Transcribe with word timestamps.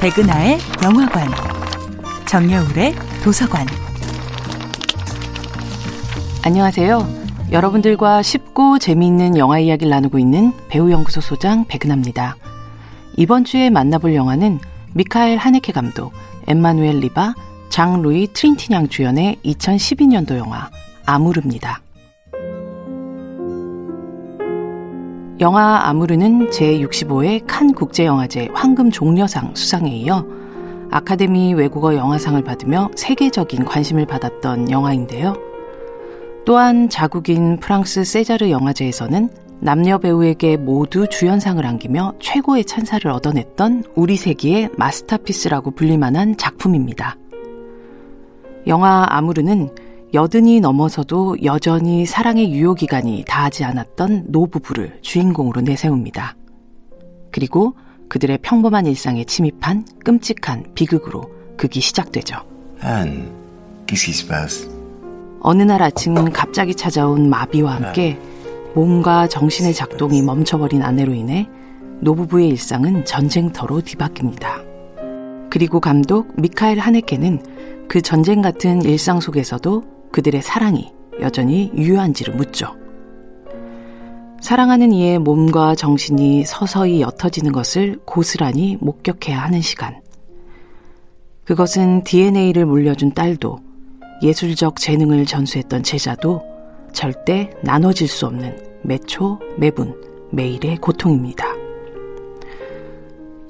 백은하의 0.00 0.58
영화관, 0.84 1.28
정여울의 2.26 2.94
도서관. 3.24 3.66
안녕하세요. 6.44 7.08
여러분들과 7.50 8.22
쉽고 8.22 8.78
재미있는 8.78 9.38
영화 9.38 9.58
이야기를 9.58 9.88
나누고 9.90 10.18
있는 10.18 10.52
배우연구소 10.68 11.22
소장 11.22 11.64
백은하입니다. 11.66 12.36
이번 13.16 13.44
주에 13.44 13.70
만나볼 13.70 14.14
영화는 14.14 14.60
미카엘 14.92 15.38
하네케 15.38 15.72
감독, 15.72 16.12
엠마누엘 16.46 16.98
리바, 17.00 17.34
장 17.70 18.02
루이 18.02 18.28
트린티냥 18.34 18.88
주연의 18.88 19.38
2012년도 19.44 20.36
영화 20.36 20.70
아무르입니다. 21.06 21.80
영화 25.38 25.86
아무르는 25.86 26.48
제65회 26.48 27.44
칸 27.46 27.74
국제영화제 27.74 28.48
황금 28.54 28.90
종려상 28.90 29.54
수상에 29.54 29.90
이어 29.90 30.24
아카데미 30.90 31.52
외국어 31.52 31.94
영화상을 31.94 32.42
받으며 32.42 32.88
세계적인 32.96 33.66
관심을 33.66 34.06
받았던 34.06 34.70
영화인데요. 34.70 35.34
또한 36.46 36.88
자국인 36.88 37.58
프랑스 37.58 38.02
세자르 38.04 38.48
영화제에서는 38.48 39.28
남녀 39.60 39.98
배우에게 39.98 40.56
모두 40.56 41.06
주연상을 41.06 41.64
안기며 41.66 42.14
최고의 42.18 42.64
찬사를 42.64 43.10
얻어냈던 43.10 43.84
우리 43.94 44.16
세기의 44.16 44.70
마스터피스라고 44.78 45.72
불릴만한 45.72 46.38
작품입니다. 46.38 47.16
영화 48.66 49.06
아무르는 49.10 49.68
여든이 50.14 50.60
넘어서도 50.60 51.42
여전히 51.44 52.06
사랑의 52.06 52.52
유효기간이 52.52 53.24
다하지 53.26 53.64
않았던 53.64 54.26
노부부를 54.28 54.98
주인공으로 55.02 55.62
내세웁니다. 55.62 56.36
그리고 57.32 57.74
그들의 58.08 58.38
평범한 58.42 58.86
일상에 58.86 59.24
침입한 59.24 59.84
끔찍한 60.04 60.74
비극으로 60.74 61.22
극이 61.56 61.80
시작되죠. 61.80 62.36
Passe? 64.28 64.70
어느 65.40 65.62
날 65.62 65.82
아침 65.82 66.14
갑자기 66.32 66.74
찾아온 66.74 67.28
마비와 67.28 67.76
함께 67.76 68.18
몸과 68.74 69.26
정신의 69.26 69.74
작동이 69.74 70.22
멈춰버린 70.22 70.82
아내로 70.82 71.14
인해 71.14 71.48
노부부의 72.00 72.48
일상은 72.48 73.04
전쟁터로 73.04 73.80
뒤바뀝니다. 73.82 74.64
그리고 75.50 75.80
감독 75.80 76.32
미카엘 76.40 76.78
하네케는 76.78 77.86
그 77.88 78.02
전쟁 78.02 78.42
같은 78.42 78.82
일상 78.82 79.20
속에서도 79.20 79.95
그들의 80.16 80.40
사랑이 80.40 80.90
여전히 81.20 81.70
유효한지를 81.76 82.36
묻죠. 82.36 82.74
사랑하는 84.40 84.90
이의 84.92 85.18
몸과 85.18 85.74
정신이 85.74 86.44
서서히 86.46 87.02
옅어지는 87.02 87.52
것을 87.52 87.98
고스란히 88.06 88.78
목격해야 88.80 89.38
하는 89.38 89.60
시간. 89.60 90.00
그것은 91.44 92.02
DNA를 92.04 92.64
물려준 92.64 93.12
딸도 93.12 93.58
예술적 94.22 94.76
재능을 94.76 95.26
전수했던 95.26 95.82
제자도 95.82 96.42
절대 96.94 97.50
나눠질 97.62 98.08
수 98.08 98.24
없는 98.24 98.56
매초, 98.84 99.38
매분, 99.58 99.94
매일의 100.32 100.78
고통입니다. 100.78 101.44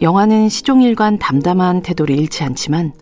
영화는 0.03 0.48
시종일관 0.48 1.19
담담한 1.19 1.83
태도를 1.83 2.19
잃지 2.19 2.42
않지만 2.42 2.92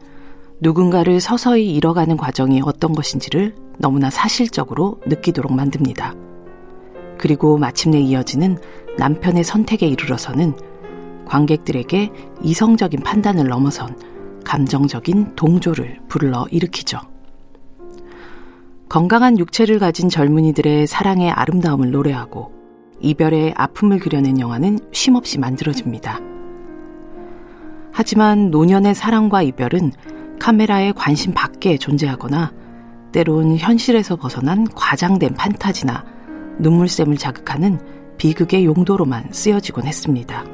누군가를 0.61 1.21
서서히 1.21 1.75
잃어가는 1.75 2.17
과정이 2.17 2.61
어떤 2.65 2.93
것인지를 2.93 3.55
너무나 3.79 4.11
사실적으로 4.11 5.01
느끼도록 5.07 5.53
만듭니다. 5.53 6.15
그리고 7.19 7.59
마침내 7.59 8.01
이어지는 8.01 8.59
남편의 8.99 9.45
선택에 9.45 9.87
이르러서는 9.87 10.55
관객들에게 11.27 12.11
이성적인 12.43 13.01
판단을 13.01 13.49
넘어선 13.49 13.99
감정적인 14.45 15.35
동조를 15.37 16.01
불러 16.09 16.47
일으키죠. 16.51 17.01
건강한 18.89 19.39
육체를 19.39 19.79
가진 19.79 20.09
젊은이들의 20.09 20.87
사랑의 20.87 21.31
아름다움을 21.31 21.91
노래하고 21.91 22.53
이별의 23.01 23.55
아픔을 23.57 23.99
그려낸 23.99 24.39
영화는 24.39 24.79
쉼없이 24.93 25.41
만들어집니다. 25.41 26.21
하지만 27.91 28.51
노년의 28.51 28.95
사랑과 28.95 29.43
이별은 29.43 29.93
카메라의 30.39 30.93
관심 30.95 31.33
밖에 31.33 31.79
존재하거나 31.79 32.53
때론 33.13 33.57
현실에서 33.57 34.17
벗어난 34.17 34.67
과장된 34.75 35.35
판타지나 35.35 36.05
눈물샘을 36.59 37.17
자극하는 37.17 37.79
비극의 38.19 38.65
용도로만 38.65 39.29
쓰여지곤 39.31 39.87
했습니다. 39.87 40.45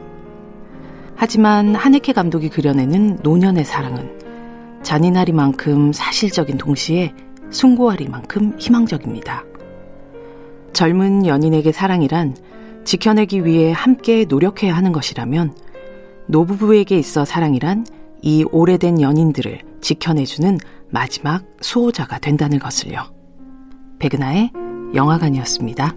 하지만 1.17 1.75
하네케 1.75 2.13
감독이 2.13 2.49
그려내는 2.49 3.19
노년의 3.23 3.65
사랑은 3.65 4.19
잔인하리만큼 4.83 5.93
사실적인 5.93 6.57
동시에 6.57 7.13
숭고하리만큼 7.51 8.55
희망적입니다. 8.59 9.45
젊은 10.73 11.27
연인에게 11.27 11.73
사랑이란 11.73 12.37
지켜내기 12.85 13.45
위해 13.45 13.73
함께 13.73 14.25
노력해야 14.27 14.75
하는 14.75 14.93
것이라면 14.93 15.55
노부부에게 16.27 16.99
있어 16.99 17.25
사랑이란 17.25 17.87
이 18.23 18.45
오래된 18.51 19.01
연인들을 19.01 19.70
지켜내주는 19.81 20.59
마지막 20.91 21.45
수호자가 21.61 22.19
된다는 22.19 22.59
것을요. 22.59 23.13
백은하의 23.99 24.53
영화관이었습니다. 24.95 25.95